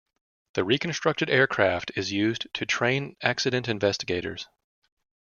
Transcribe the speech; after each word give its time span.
The 0.55 0.63
reconstructed 0.63 1.29
aircraft 1.29 1.91
is 1.95 2.11
used 2.11 2.51
to 2.55 2.65
train 2.65 3.17
accident 3.21 3.67
investigators. 3.67 4.47